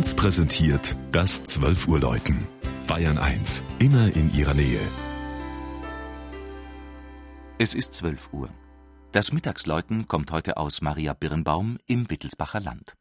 [0.00, 2.48] 1 präsentiert das 12 Uhr Läuten.
[2.86, 4.80] Bayern 1, immer in ihrer Nähe.
[7.58, 8.48] Es ist 12 Uhr.
[9.12, 12.94] Das Mittagsläuten kommt heute aus Maria Birnbaum im Wittelsbacher Land.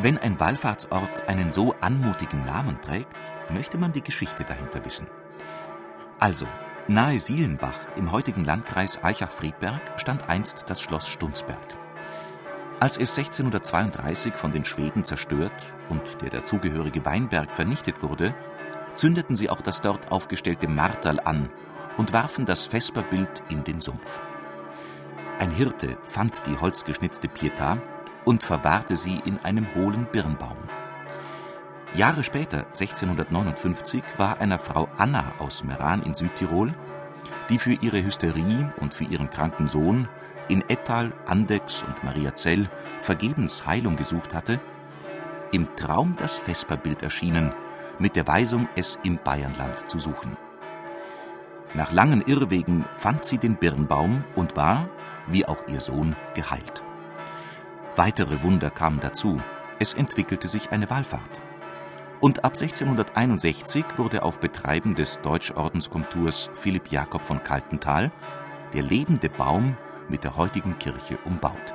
[0.00, 5.06] Wenn ein Wallfahrtsort einen so anmutigen Namen trägt, möchte man die Geschichte dahinter wissen.
[6.18, 6.46] Also,
[6.88, 11.76] nahe Sielenbach im heutigen Landkreis Eichach-Friedberg stand einst das Schloss Stunsberg.
[12.80, 18.34] Als es 1632 von den Schweden zerstört und der dazugehörige Weinberg vernichtet wurde,
[18.96, 21.50] zündeten sie auch das dort aufgestellte Marterl an
[21.96, 24.20] und warfen das Vesperbild in den Sumpf.
[25.38, 27.80] Ein Hirte fand die holzgeschnitzte Pietà
[28.24, 30.56] und verwahrte sie in einem hohlen Birnbaum.
[31.94, 36.74] Jahre später, 1659, war einer Frau Anna aus Meran in Südtirol,
[37.48, 40.08] die für ihre Hysterie und für ihren kranken Sohn
[40.48, 42.68] in Ettal, Andex und Mariazell
[43.00, 44.60] vergebens Heilung gesucht hatte,
[45.52, 47.52] im Traum das Vesperbild erschienen,
[47.98, 50.36] mit der Weisung, es im Bayernland zu suchen.
[51.74, 54.88] Nach langen Irrwegen fand sie den Birnbaum und war,
[55.26, 56.83] wie auch ihr Sohn, geheilt.
[57.96, 59.40] Weitere Wunder kamen dazu.
[59.78, 61.40] Es entwickelte sich eine Wallfahrt.
[62.20, 68.10] Und ab 1661 wurde auf Betreiben des Deutschordenskomturs Philipp Jakob von Kaltental
[68.72, 69.76] der lebende Baum
[70.08, 71.74] mit der heutigen Kirche umbaut.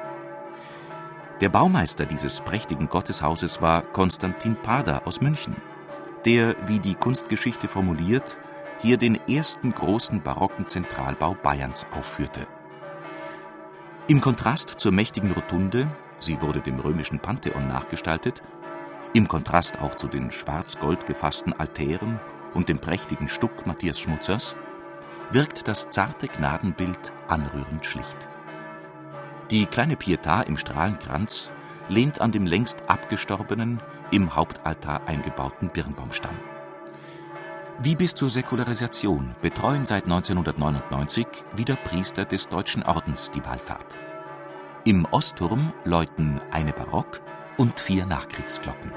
[1.39, 5.55] Der Baumeister dieses prächtigen Gotteshauses war Konstantin Pader aus München,
[6.25, 8.37] der, wie die Kunstgeschichte formuliert,
[8.79, 12.45] hier den ersten großen barocken Zentralbau Bayerns aufführte.
[14.07, 15.89] Im Kontrast zur mächtigen Rotunde
[16.19, 18.41] sie wurde dem römischen Pantheon nachgestaltet,
[19.13, 22.19] im Kontrast auch zu den schwarz-gold gefassten Altären
[22.53, 24.55] und dem prächtigen Stuck Matthias Schmutzers,
[25.31, 28.29] wirkt das zarte Gnadenbild anrührend schlicht.
[29.51, 31.51] Die kleine Pietà im Strahlenkranz
[31.87, 36.37] lehnt an dem längst abgestorbenen, im Hauptaltar eingebauten Birnbaumstamm.
[37.81, 43.95] Wie bis zur Säkularisation betreuen seit 1999 wieder Priester des Deutschen Ordens die Wallfahrt.
[44.85, 47.21] Im Ostturm läuten eine Barock-
[47.57, 48.93] und vier Nachkriegsglocken